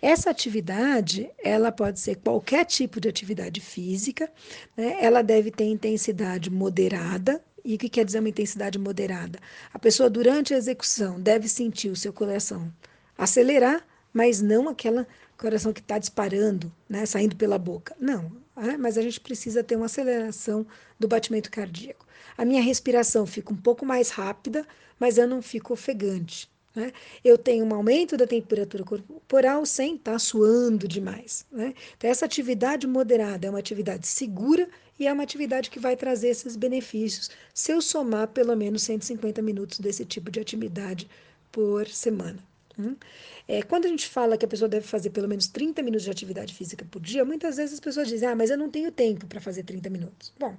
Essa 0.00 0.30
atividade, 0.30 1.30
ela 1.38 1.72
pode 1.72 1.98
ser 1.98 2.16
qualquer 2.16 2.64
tipo 2.64 3.00
de 3.00 3.08
atividade 3.08 3.60
física, 3.60 4.30
né? 4.76 4.96
ela 5.00 5.22
deve 5.22 5.50
ter 5.50 5.64
intensidade 5.64 6.50
moderada. 6.50 7.42
E 7.64 7.74
o 7.74 7.78
que 7.78 7.88
quer 7.88 8.04
dizer 8.04 8.20
uma 8.20 8.28
intensidade 8.28 8.78
moderada? 8.78 9.38
A 9.74 9.78
pessoa, 9.78 10.08
durante 10.08 10.54
a 10.54 10.56
execução, 10.56 11.20
deve 11.20 11.48
sentir 11.48 11.90
o 11.90 11.96
seu 11.96 12.12
coração 12.12 12.72
acelerar, 13.16 13.84
mas 14.12 14.40
não 14.40 14.68
aquela 14.68 15.06
coração 15.36 15.72
que 15.72 15.80
está 15.80 15.98
disparando, 15.98 16.72
né, 16.88 17.04
saindo 17.04 17.36
pela 17.36 17.58
boca. 17.58 17.96
Não, 17.98 18.30
é, 18.56 18.76
mas 18.76 18.96
a 18.96 19.02
gente 19.02 19.20
precisa 19.20 19.62
ter 19.62 19.76
uma 19.76 19.86
aceleração 19.86 20.66
do 20.98 21.08
batimento 21.08 21.50
cardíaco. 21.50 22.06
A 22.36 22.44
minha 22.44 22.62
respiração 22.62 23.26
fica 23.26 23.52
um 23.52 23.56
pouco 23.56 23.84
mais 23.84 24.10
rápida, 24.10 24.64
mas 24.98 25.18
eu 25.18 25.26
não 25.26 25.42
fico 25.42 25.72
ofegante. 25.72 26.48
Né? 26.78 26.92
Eu 27.24 27.36
tenho 27.36 27.64
um 27.64 27.74
aumento 27.74 28.16
da 28.16 28.24
temperatura 28.24 28.84
corporal 28.84 29.66
sem 29.66 29.96
estar 29.96 30.12
tá 30.12 30.18
suando 30.18 30.86
demais. 30.86 31.44
Né? 31.50 31.74
Então, 31.96 32.08
essa 32.08 32.24
atividade 32.24 32.86
moderada 32.86 33.48
é 33.48 33.50
uma 33.50 33.58
atividade 33.58 34.06
segura 34.06 34.68
e 34.96 35.08
é 35.08 35.12
uma 35.12 35.24
atividade 35.24 35.70
que 35.70 35.80
vai 35.80 35.96
trazer 35.96 36.28
esses 36.28 36.54
benefícios 36.54 37.30
se 37.52 37.72
eu 37.72 37.82
somar 37.82 38.28
pelo 38.28 38.54
menos 38.54 38.82
150 38.82 39.42
minutos 39.42 39.80
desse 39.80 40.04
tipo 40.04 40.30
de 40.30 40.38
atividade 40.38 41.08
por 41.50 41.88
semana. 41.88 42.38
Hum? 42.78 42.94
É, 43.48 43.60
quando 43.62 43.86
a 43.86 43.88
gente 43.88 44.06
fala 44.06 44.38
que 44.38 44.44
a 44.44 44.48
pessoa 44.48 44.68
deve 44.68 44.86
fazer 44.86 45.10
pelo 45.10 45.26
menos 45.26 45.48
30 45.48 45.82
minutos 45.82 46.04
de 46.04 46.12
atividade 46.12 46.54
física 46.54 46.86
por 46.88 47.02
dia, 47.02 47.24
muitas 47.24 47.56
vezes 47.56 47.74
as 47.74 47.80
pessoas 47.80 48.06
dizem, 48.06 48.28
ah, 48.28 48.36
mas 48.36 48.50
eu 48.50 48.56
não 48.56 48.70
tenho 48.70 48.92
tempo 48.92 49.26
para 49.26 49.40
fazer 49.40 49.64
30 49.64 49.90
minutos. 49.90 50.32
Bom, 50.38 50.56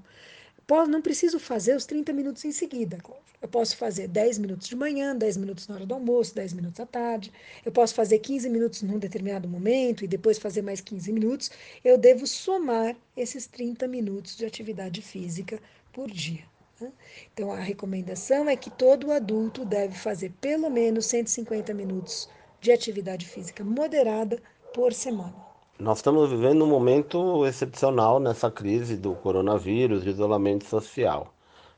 não 0.88 1.02
preciso 1.02 1.40
fazer 1.40 1.76
os 1.76 1.86
30 1.86 2.14
minutos 2.14 2.46
em 2.46 2.52
seguida, 2.52 3.00
Eu 3.42 3.48
posso 3.48 3.76
fazer 3.76 4.08
10 4.08 4.38
minutos 4.38 4.68
de 4.68 4.76
manhã, 4.76 5.16
10 5.16 5.38
minutos 5.38 5.68
na 5.68 5.76
hora 5.76 5.86
do 5.86 5.94
almoço, 5.96 6.36
10 6.36 6.54
minutos 6.54 6.80
à 6.80 6.86
tarde. 6.86 7.32
Eu 7.66 7.72
posso 7.72 7.96
fazer 7.96 8.20
15 8.20 8.48
minutos 8.50 8.84
num 8.84 9.00
determinado 9.00 9.48
momento 9.48 10.04
e 10.04 10.08
depois 10.08 10.38
fazer 10.38 10.62
mais 10.62 10.80
15 10.80 11.12
minutos. 11.12 11.50
Eu 11.84 11.98
devo 11.98 12.28
somar 12.28 12.96
esses 13.18 13.48
30 13.48 13.88
minutos 13.88 14.36
de 14.36 14.46
atividade 14.46 15.02
física 15.02 15.60
por 15.92 16.10
dia. 16.10 16.44
Né? 16.80 16.92
Então, 17.34 17.52
a 17.52 17.60
recomendação 17.60 18.48
é 18.48 18.56
que 18.56 18.70
todo 18.70 19.12
adulto 19.12 19.66
deve 19.66 19.96
fazer 19.96 20.32
pelo 20.40 20.70
menos 20.70 21.08
150 21.08 21.74
minutos 21.74 22.30
de 22.62 22.72
atividade 22.72 23.26
física 23.26 23.64
moderada 23.64 24.40
por 24.74 24.94
semana. 24.94 25.49
Nós 25.80 26.00
estamos 26.00 26.30
vivendo 26.30 26.66
um 26.66 26.68
momento 26.68 27.46
excepcional 27.46 28.20
nessa 28.20 28.52
crise 28.52 28.98
do 28.98 29.16
coronavírus, 29.16 30.04
de 30.04 30.10
isolamento 30.10 30.66
social. 30.66 31.34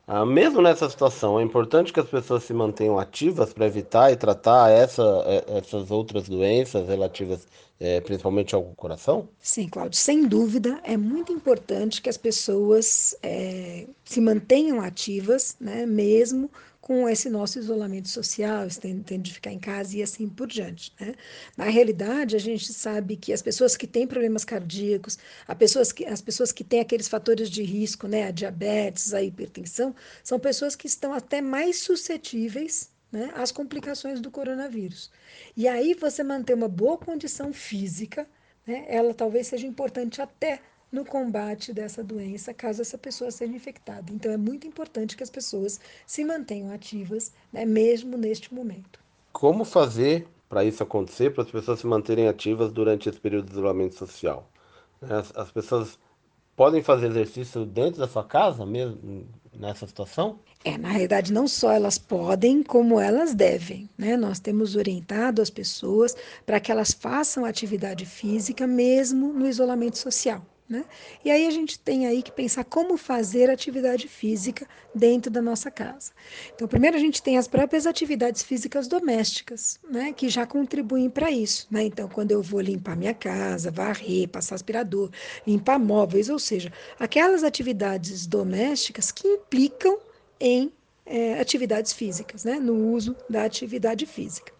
Ah, 0.08 0.26
mesmo 0.26 0.60
nessa 0.60 0.90
situação, 0.90 1.38
é 1.38 1.42
importante 1.44 1.92
que 1.92 2.00
as 2.00 2.08
pessoas 2.08 2.42
se 2.42 2.52
mantenham 2.52 2.98
ativas 2.98 3.52
para 3.52 3.64
evitar 3.64 4.10
e 4.10 4.16
tratar 4.16 4.70
essa, 4.70 5.02
é, 5.24 5.58
essas 5.58 5.92
outras 5.92 6.28
doenças 6.28 6.88
relativas 6.88 7.46
é, 7.78 8.00
principalmente 8.00 8.54
ao 8.54 8.62
coração? 8.76 9.28
Sim, 9.40 9.68
Cláudio, 9.68 9.98
sem 9.98 10.26
dúvida 10.26 10.80
é 10.84 10.96
muito 10.96 11.32
importante 11.32 12.00
que 12.00 12.08
as 12.08 12.16
pessoas 12.16 13.16
é, 13.22 13.86
se 14.04 14.20
mantenham 14.20 14.80
ativas, 14.80 15.56
né, 15.60 15.84
mesmo 15.84 16.48
com 16.92 17.08
esse 17.08 17.30
nosso 17.30 17.58
isolamento 17.58 18.06
social, 18.06 18.68
tendo 18.78 19.22
de 19.22 19.32
ficar 19.32 19.50
em 19.50 19.58
casa 19.58 19.96
e 19.96 20.02
assim 20.02 20.28
por 20.28 20.46
diante. 20.46 20.92
Né? 21.00 21.14
Na 21.56 21.64
realidade, 21.64 22.36
a 22.36 22.38
gente 22.38 22.70
sabe 22.70 23.16
que 23.16 23.32
as 23.32 23.40
pessoas 23.40 23.74
que 23.74 23.86
têm 23.86 24.06
problemas 24.06 24.44
cardíacos, 24.44 25.18
as 25.48 25.56
pessoas 25.56 25.90
que, 25.90 26.04
as 26.04 26.20
pessoas 26.20 26.52
que 26.52 26.62
têm 26.62 26.80
aqueles 26.80 27.08
fatores 27.08 27.48
de 27.48 27.62
risco, 27.62 28.06
né, 28.06 28.24
a 28.24 28.30
diabetes, 28.30 29.14
a 29.14 29.22
hipertensão, 29.22 29.94
são 30.22 30.38
pessoas 30.38 30.76
que 30.76 30.86
estão 30.86 31.14
até 31.14 31.40
mais 31.40 31.78
suscetíveis 31.78 32.90
né, 33.10 33.32
às 33.36 33.50
complicações 33.50 34.20
do 34.20 34.30
coronavírus. 34.30 35.10
E 35.56 35.66
aí 35.66 35.94
você 35.94 36.22
manter 36.22 36.52
uma 36.52 36.68
boa 36.68 36.98
condição 36.98 37.54
física, 37.54 38.28
né, 38.66 38.84
ela 38.86 39.14
talvez 39.14 39.46
seja 39.46 39.66
importante 39.66 40.20
até 40.20 40.60
no 40.92 41.06
combate 41.06 41.72
dessa 41.72 42.04
doença, 42.04 42.52
caso 42.52 42.82
essa 42.82 42.98
pessoa 42.98 43.30
seja 43.30 43.52
infectada. 43.52 44.12
Então, 44.12 44.30
é 44.30 44.36
muito 44.36 44.66
importante 44.66 45.16
que 45.16 45.22
as 45.22 45.30
pessoas 45.30 45.80
se 46.06 46.22
mantenham 46.22 46.70
ativas, 46.70 47.32
né, 47.50 47.64
mesmo 47.64 48.18
neste 48.18 48.52
momento. 48.54 49.00
Como 49.32 49.64
fazer 49.64 50.28
para 50.50 50.62
isso 50.62 50.82
acontecer, 50.82 51.32
para 51.32 51.44
as 51.44 51.50
pessoas 51.50 51.80
se 51.80 51.86
manterem 51.86 52.28
ativas 52.28 52.70
durante 52.70 53.08
esse 53.08 53.18
período 53.18 53.46
de 53.46 53.52
isolamento 53.52 53.94
social? 53.94 54.46
As, 55.00 55.34
as 55.34 55.50
pessoas 55.50 55.98
podem 56.54 56.82
fazer 56.82 57.06
exercício 57.06 57.64
dentro 57.64 58.00
da 58.00 58.06
sua 58.06 58.22
casa, 58.22 58.66
mesmo 58.66 59.26
nessa 59.58 59.86
situação? 59.86 60.38
É, 60.62 60.76
na 60.76 60.88
realidade, 60.88 61.32
não 61.32 61.48
só 61.48 61.72
elas 61.72 61.98
podem, 61.98 62.62
como 62.62 63.00
elas 63.00 63.34
devem. 63.34 63.88
Né? 63.96 64.16
Nós 64.16 64.38
temos 64.38 64.76
orientado 64.76 65.40
as 65.40 65.48
pessoas 65.48 66.14
para 66.44 66.60
que 66.60 66.70
elas 66.70 66.92
façam 66.92 67.46
atividade 67.46 68.04
física 68.04 68.66
mesmo 68.66 69.32
no 69.32 69.48
isolamento 69.48 69.96
social. 69.96 70.44
Né? 70.68 70.84
E 71.24 71.30
aí 71.30 71.46
a 71.46 71.50
gente 71.50 71.78
tem 71.78 72.06
aí 72.06 72.22
que 72.22 72.32
pensar 72.32 72.64
como 72.64 72.96
fazer 72.96 73.50
atividade 73.50 74.08
física 74.08 74.66
dentro 74.94 75.30
da 75.30 75.42
nossa 75.42 75.70
casa. 75.70 76.12
Então, 76.54 76.66
primeiro 76.66 76.96
a 76.96 77.00
gente 77.00 77.22
tem 77.22 77.36
as 77.36 77.46
próprias 77.46 77.86
atividades 77.86 78.42
físicas 78.42 78.88
domésticas, 78.88 79.78
né, 79.90 80.12
que 80.12 80.28
já 80.28 80.46
contribuem 80.46 81.10
para 81.10 81.30
isso. 81.30 81.66
Né? 81.70 81.84
Então, 81.84 82.08
quando 82.08 82.30
eu 82.30 82.40
vou 82.40 82.60
limpar 82.60 82.96
minha 82.96 83.12
casa, 83.12 83.70
varrer, 83.70 84.28
passar 84.28 84.54
aspirador, 84.54 85.10
limpar 85.46 85.78
móveis, 85.78 86.30
ou 86.30 86.38
seja, 86.38 86.72
aquelas 86.98 87.42
atividades 87.42 88.26
domésticas 88.26 89.12
que 89.12 89.28
implicam 89.28 89.98
em 90.40 90.72
é, 91.04 91.38
atividades 91.40 91.92
físicas, 91.92 92.44
né, 92.44 92.58
no 92.58 92.92
uso 92.92 93.14
da 93.28 93.44
atividade 93.44 94.06
física. 94.06 94.52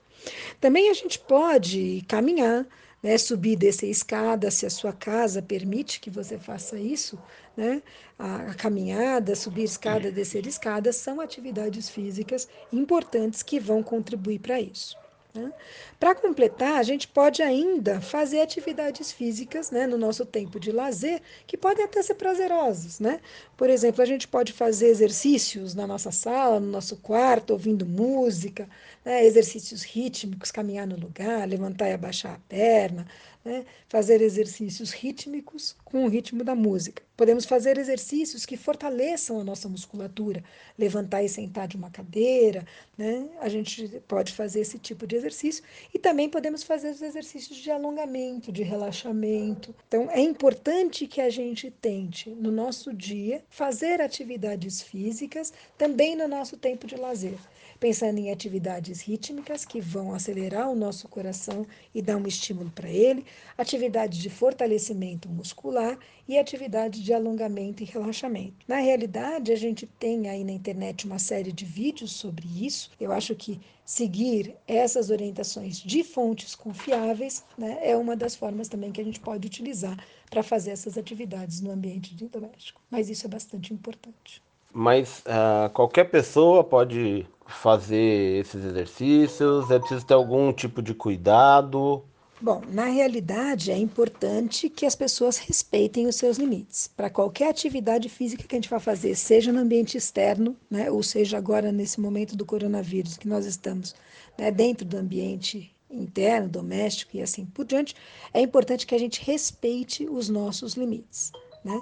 Também 0.61 0.91
a 0.91 0.95
gente 0.95 1.19
pode 1.19 2.05
caminhar, 2.07 2.67
né, 3.03 3.19
subir 3.19 3.53
e 3.53 3.57
descer 3.57 3.89
escada, 3.91 4.51
se 4.51 4.67
a 4.67 4.71
sua 4.71 4.93
casa 4.93 5.43
permite 5.43 6.01
que 6.01 6.11
você 6.11 6.39
faça 6.39 6.79
isso, 6.79 7.23
né, 7.57 7.83
a, 8.19 8.51
a 8.53 8.55
caminhada, 8.55 9.35
subir 9.37 9.65
escada, 9.65 10.13
descer 10.13 10.47
escada, 10.47 10.93
são 10.93 11.21
atividades 11.21 11.89
físicas 11.91 12.49
importantes 12.73 13.43
que 13.43 13.59
vão 13.61 13.83
contribuir 13.83 14.39
para 14.41 14.61
isso. 14.61 15.02
Né? 15.35 15.51
Para 15.99 16.15
completar, 16.15 16.79
a 16.79 16.83
gente 16.83 17.09
pode 17.09 17.43
ainda 17.43 18.01
fazer 18.03 18.43
atividades 18.43 19.11
físicas 19.11 19.71
né, 19.71 19.87
no 19.87 19.97
nosso 19.97 20.27
tempo 20.27 20.61
de 20.61 20.71
lazer 20.71 21.23
que 21.47 21.57
podem 21.57 21.85
até 21.85 22.03
ser 22.03 22.15
prazerosas. 22.15 23.01
Né? 23.01 23.19
Por 23.57 23.71
exemplo, 23.71 24.03
a 24.03 24.05
gente 24.05 24.29
pode 24.29 24.53
fazer 24.53 24.89
exercícios 24.89 25.75
na 25.75 25.87
nossa 25.87 26.11
sala, 26.11 26.61
no 26.61 26.67
nosso 26.67 26.97
quarto, 26.97 27.53
ouvindo 27.53 27.87
música, 27.87 28.69
né, 29.05 29.25
exercícios 29.25 29.83
rítmicos, 29.83 30.51
caminhar 30.51 30.87
no 30.87 30.97
lugar, 30.97 31.49
levantar 31.49 31.89
e 31.89 31.95
abaixar 31.95 32.35
a 32.35 32.41
perna, 32.49 33.07
né? 33.45 33.65
fazer 33.89 34.21
exercícios 34.21 34.93
rítmicos 34.93 35.77
com 35.85 36.05
o 36.05 36.09
ritmo 36.09 36.45
da 36.45 36.55
música. 36.55 37.03
Podemos 37.17 37.45
fazer 37.45 37.79
exercícios 37.79 38.47
que 38.47 38.57
fortaleçam 38.57 39.39
a 39.39 39.45
nossa 39.45 39.69
musculatura, 39.69 40.43
levantar 40.79 41.23
e 41.23 41.29
sentar 41.29 41.69
de 41.69 41.77
uma 41.77 41.91
cadeira, 41.91 42.67
né? 42.97 43.29
a 43.41 43.49
gente 43.49 44.03
pode 44.09 44.33
fazer 44.33 44.61
esse 44.61 44.79
tipo 44.79 45.07
de 45.07 45.17
exercício 45.17 45.63
e 45.93 45.99
também 45.99 46.29
podemos 46.29 46.63
fazer 46.63 46.91
os 46.91 47.03
exercícios 47.03 47.59
de 47.59 47.71
alongamento, 47.71 48.51
de 48.51 48.63
relaxamento. 48.63 49.75
Então, 49.87 50.11
é 50.11 50.21
importante 50.21 51.07
que 51.07 51.21
a 51.21 51.31
gente 51.31 51.71
tente, 51.71 52.31
no 52.31 52.51
nosso 52.51 52.93
dia, 52.93 53.45
fazer 53.49 54.01
atividades 54.01 54.83
físicas 54.83 55.53
também 55.77 56.17
no 56.17 56.27
nosso 56.27 56.57
tempo 56.57 56.87
de 56.87 56.97
lazer 56.97 57.39
pensando 57.83 58.19
em 58.19 58.31
atividades 58.31 59.01
rítmicas 59.01 59.65
que 59.65 59.81
vão 59.81 60.15
acelerar 60.15 60.71
o 60.71 60.77
nosso 60.77 61.09
coração 61.09 61.67
e 61.93 62.01
dar 62.01 62.17
um 62.17 62.29
estímulo 62.29 62.71
para 62.71 62.89
ele, 62.89 63.27
atividades 63.59 64.21
de 64.21 64.31
fortalecimento 64.31 65.29
muscular 65.29 65.99
e 66.29 66.39
atividades 66.39 67.03
de 67.03 67.13
alongamento 67.13 67.83
e 67.83 67.87
relaxamento. 67.87 68.55
Na 68.69 68.77
realidade, 68.77 69.51
a 69.51 69.57
gente 69.57 69.85
tem 69.99 70.29
aí 70.29 70.45
na 70.45 70.53
internet 70.53 71.05
uma 71.07 71.19
série 71.19 71.51
de 71.51 71.65
vídeos 71.65 72.13
sobre 72.13 72.47
isso. 72.65 72.93
Eu 73.01 73.11
acho 73.11 73.35
que 73.35 73.61
seguir 73.85 74.55
essas 74.69 75.11
orientações 75.11 75.79
de 75.79 76.05
fontes 76.05 76.55
confiáveis 76.55 77.45
né, 77.59 77.81
é 77.83 77.97
uma 77.97 78.15
das 78.15 78.37
formas 78.37 78.69
também 78.69 78.93
que 78.93 79.01
a 79.01 79.05
gente 79.05 79.19
pode 79.19 79.45
utilizar 79.45 79.99
para 80.31 80.45
fazer 80.45 80.71
essas 80.71 80.97
atividades 80.97 81.61
no 81.61 81.73
ambiente 81.73 82.15
doméstico. 82.15 82.81
Mas 82.89 83.11
isso 83.11 83.27
é 83.27 83.29
bastante 83.29 83.75
importante. 83.75 84.41
Mas 84.73 85.21
uh, 85.21 85.71
qualquer 85.73 86.05
pessoa 86.05 86.65
pode 86.65 87.27
fazer 87.47 88.41
esses 88.41 88.65
exercícios? 88.65 89.71
É 89.71 89.79
preciso 89.79 90.07
ter 90.07 90.15
algum 90.15 90.53
tipo 90.53 90.81
de 90.81 90.95
cuidado? 90.95 92.03
Bom, 92.41 92.61
na 92.73 92.87
realidade 92.87 93.71
é 93.71 93.79
importante 93.79 94.69
que 94.69 94.85
as 94.85 94.97
pessoas 94.97 95.39
respeitem 95.39 96.09
os 96.09 96.17
seus 96.17 96.39
limites. 96.39 96.89
Para 96.89 97.09
qualquer 97.09 97.49
atividade 97.49 98.09
física 98.09 98.43
que 98.43 98.57
a 98.57 98.59
gente 98.59 98.69
vá 98.69 98.81
fazer, 98.81 99.15
seja 99.15 99.53
no 99.53 99.61
ambiente 99.61 99.97
externo, 99.97 100.57
né, 100.69 100.91
ou 100.91 101.05
seja 101.05 101.39
agora 101.39 101.71
nesse 101.71 102.01
momento 102.01 102.35
do 102.35 102.45
coronavírus 102.45 103.17
que 103.17 103.29
nós 103.29 103.47
estamos 103.47 103.95
né, 104.37 104.51
dentro 104.51 104.85
do 104.85 104.97
ambiente 104.97 105.73
interno, 105.89 106.49
doméstico 106.49 107.17
e 107.17 107.23
assim 107.23 107.45
por 107.45 107.65
diante, 107.65 107.95
é 108.35 108.41
importante 108.41 108.89
que 108.89 108.95
a 108.95 108.99
gente 108.99 109.23
respeite 109.23 110.09
os 110.11 110.29
nossos 110.29 110.75
limites. 110.75 111.31
Né? 111.65 111.81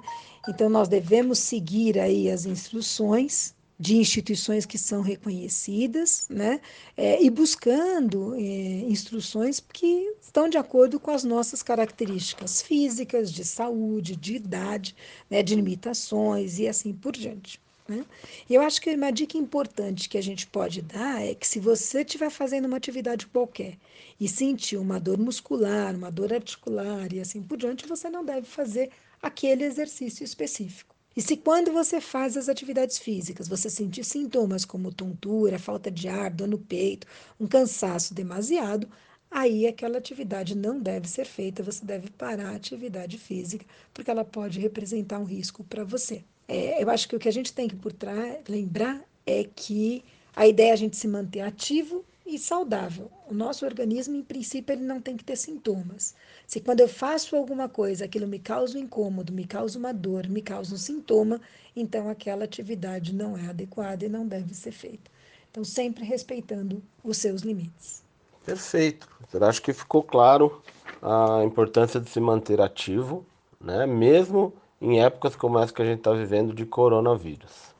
Então 0.48 0.68
nós 0.68 0.88
devemos 0.88 1.38
seguir 1.38 1.98
aí 1.98 2.30
as 2.30 2.44
instruções 2.44 3.54
de 3.80 3.96
instituições 3.96 4.66
que 4.66 4.76
são 4.76 5.00
reconhecidas, 5.00 6.26
né? 6.28 6.60
É, 6.94 7.22
e 7.22 7.30
buscando 7.30 8.34
é, 8.34 8.38
instruções 8.38 9.58
que 9.58 10.14
estão 10.20 10.50
de 10.50 10.58
acordo 10.58 11.00
com 11.00 11.10
as 11.10 11.24
nossas 11.24 11.62
características 11.62 12.60
físicas, 12.60 13.32
de 13.32 13.42
saúde, 13.42 14.16
de 14.16 14.36
idade, 14.36 14.94
né? 15.30 15.42
de 15.42 15.54
limitações 15.54 16.58
e 16.58 16.68
assim 16.68 16.92
por 16.92 17.12
diante. 17.12 17.58
Né? 17.88 18.04
E 18.50 18.54
eu 18.54 18.60
acho 18.60 18.82
que 18.82 18.94
uma 18.94 19.10
dica 19.10 19.38
importante 19.38 20.10
que 20.10 20.18
a 20.18 20.22
gente 20.22 20.46
pode 20.46 20.82
dar 20.82 21.22
é 21.22 21.34
que 21.34 21.48
se 21.48 21.58
você 21.58 22.02
estiver 22.02 22.30
fazendo 22.30 22.66
uma 22.66 22.76
atividade 22.76 23.26
qualquer 23.28 23.78
e 24.20 24.28
sentir 24.28 24.76
uma 24.76 25.00
dor 25.00 25.18
muscular, 25.18 25.96
uma 25.96 26.10
dor 26.10 26.34
articular 26.34 27.10
e 27.14 27.18
assim 27.18 27.42
por 27.42 27.56
diante, 27.56 27.88
você 27.88 28.10
não 28.10 28.22
deve 28.22 28.46
fazer 28.46 28.90
aquele 29.22 29.64
exercício 29.64 30.24
específico. 30.24 30.94
E 31.16 31.20
se 31.20 31.36
quando 31.36 31.72
você 31.72 32.00
faz 32.00 32.36
as 32.36 32.48
atividades 32.48 32.98
físicas 32.98 33.48
você 33.48 33.68
sentir 33.68 34.04
sintomas 34.04 34.64
como 34.64 34.92
tontura, 34.92 35.58
falta 35.58 35.90
de 35.90 36.08
ar, 36.08 36.30
dor 36.30 36.48
no 36.48 36.58
peito, 36.58 37.06
um 37.38 37.46
cansaço 37.46 38.14
demasiado, 38.14 38.88
aí 39.30 39.66
aquela 39.66 39.98
atividade 39.98 40.56
não 40.56 40.80
deve 40.80 41.08
ser 41.08 41.24
feita, 41.24 41.62
você 41.62 41.84
deve 41.84 42.10
parar 42.10 42.50
a 42.50 42.56
atividade 42.56 43.18
física, 43.18 43.66
porque 43.92 44.10
ela 44.10 44.24
pode 44.24 44.60
representar 44.60 45.18
um 45.18 45.24
risco 45.24 45.64
para 45.64 45.84
você. 45.84 46.24
É, 46.46 46.82
eu 46.82 46.88
acho 46.90 47.08
que 47.08 47.16
o 47.16 47.18
que 47.18 47.28
a 47.28 47.32
gente 47.32 47.52
tem 47.52 47.68
que 47.68 47.76
por 47.76 47.92
trás, 47.92 48.38
lembrar 48.48 49.04
é 49.26 49.44
que 49.44 50.04
a 50.34 50.46
ideia 50.46 50.70
é 50.70 50.72
a 50.72 50.76
gente 50.76 50.96
se 50.96 51.06
manter 51.06 51.40
ativo 51.40 52.04
e 52.30 52.38
saudável. 52.38 53.10
O 53.28 53.34
nosso 53.34 53.64
organismo, 53.64 54.16
em 54.16 54.22
princípio, 54.22 54.72
ele 54.72 54.84
não 54.84 55.00
tem 55.00 55.16
que 55.16 55.24
ter 55.24 55.36
sintomas. 55.36 56.14
Se 56.46 56.60
quando 56.60 56.80
eu 56.80 56.88
faço 56.88 57.34
alguma 57.36 57.68
coisa, 57.68 58.04
aquilo 58.04 58.26
me 58.26 58.38
causa 58.38 58.78
um 58.78 58.82
incômodo, 58.82 59.32
me 59.32 59.44
causa 59.44 59.78
uma 59.78 59.92
dor, 59.92 60.28
me 60.28 60.40
causa 60.40 60.74
um 60.74 60.78
sintoma, 60.78 61.40
então 61.74 62.08
aquela 62.08 62.44
atividade 62.44 63.14
não 63.14 63.36
é 63.36 63.48
adequada 63.48 64.04
e 64.04 64.08
não 64.08 64.26
deve 64.26 64.54
ser 64.54 64.72
feita. 64.72 65.10
Então, 65.50 65.64
sempre 65.64 66.04
respeitando 66.04 66.80
os 67.02 67.16
seus 67.16 67.42
limites. 67.42 68.02
Perfeito. 68.46 69.08
Eu 69.32 69.44
acho 69.44 69.60
que 69.60 69.72
ficou 69.72 70.02
claro 70.02 70.62
a 71.02 71.42
importância 71.44 72.00
de 72.00 72.08
se 72.08 72.20
manter 72.20 72.60
ativo, 72.60 73.26
né? 73.60 73.86
mesmo 73.86 74.52
em 74.80 75.02
épocas 75.02 75.36
como 75.36 75.58
essa 75.58 75.72
que 75.72 75.82
a 75.82 75.84
gente 75.84 75.98
está 75.98 76.12
vivendo 76.12 76.54
de 76.54 76.64
coronavírus, 76.64 77.74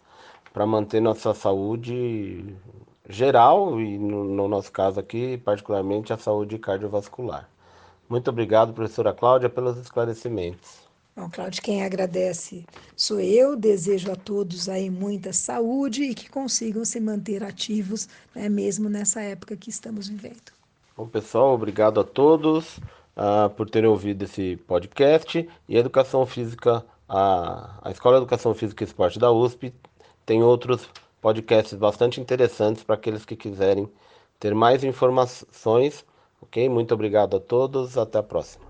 para 0.53 0.67
manter 0.67 1.01
nossa 1.01 1.33
saúde 1.33 2.55
geral 3.09 3.81
e, 3.81 3.99
no, 3.99 4.25
no, 4.25 4.49
nosso 4.49 4.71
caso 4.71 5.01
aqui, 5.01 5.39
particularmente, 5.39 6.13
a 6.13 6.19
saúde 6.19 6.59
cardiovascular. 6.59 7.49
Muito 8.09 8.29
obrigado, 8.29 8.73
professora 8.73 9.13
Cláudia, 9.13 9.49
pelos 9.49 9.77
esclarecimentos. 9.79 10.81
Bom, 11.17 11.29
Cláudia, 11.31 11.63
quem 11.63 11.85
agradece 11.85 12.65
sou 12.97 13.21
eu. 13.21 13.57
Desejo 13.57 14.11
a 14.11 14.17
todos 14.17 14.69
aí 14.69 14.89
muita 14.91 15.33
saúde 15.33 16.05
e 16.05 16.15
que 16.15 16.31
consigam 16.31 16.85
se 16.85 17.01
manter 17.01 17.43
ativos, 17.43 18.09
né, 18.35 18.49
mesmo 18.49 18.89
nessa 18.89 19.21
época 19.21 19.57
que 19.57 19.71
estamos 19.71 20.09
vivendo. 20.09 20.53
Bom, 20.97 21.07
pessoal, 21.07 21.55
obrigado 21.55 22.01
a 22.01 22.05
todos 22.05 22.79
uh, 22.79 23.51
por 23.57 23.69
terem 23.69 23.89
ouvido 23.89 24.25
esse 24.25 24.57
podcast. 24.67 25.49
E 25.69 25.77
a 25.77 25.81
Educação 25.81 26.25
Física, 26.27 26.85
a, 27.09 27.79
a 27.83 27.91
Escola 27.91 28.17
de 28.17 28.23
Educação 28.23 28.55
Física 28.55 28.85
e 28.85 28.87
Esporte 28.87 29.19
da 29.19 29.31
USP 29.31 29.73
tem 30.25 30.43
outros 30.43 30.89
podcasts 31.21 31.75
bastante 31.75 32.21
interessantes 32.21 32.83
para 32.83 32.95
aqueles 32.95 33.25
que 33.25 33.37
quiserem 33.37 33.91
ter 34.39 34.55
mais 34.55 34.83
informações. 34.85 36.05
Ok? 36.41 36.69
Muito 36.69 36.95
obrigado 36.95 37.37
a 37.37 37.41
todos. 37.41 37.99
Até 37.99 38.19
a 38.19 38.23
próxima. 38.23 38.65